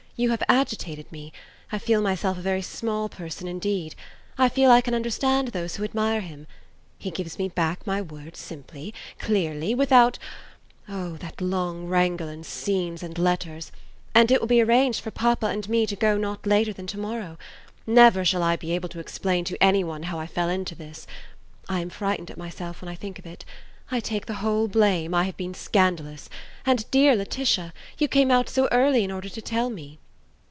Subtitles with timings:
[0.17, 1.33] You have agitated me.
[1.71, 3.95] I feel myself a very small person indeed.
[4.37, 6.45] I feel I can understand those who admire him.
[6.99, 8.93] He gives me back my word simply?
[9.17, 9.73] clearly?
[9.73, 10.19] without
[10.87, 13.71] Oh, that long wrangle in scenes and letters?
[14.13, 16.99] And it will be arranged for papa and me to go not later than to
[16.99, 17.39] morrow?
[17.87, 21.07] Never shall I be able to explain to any one how I fell into this!
[21.67, 23.43] I am frightened at myself when I think of it.
[23.89, 26.29] I take the whole blame: I have been scandalous.
[26.63, 27.73] And, dear Laetitia!
[27.97, 29.97] you came out so early in order to tell me?"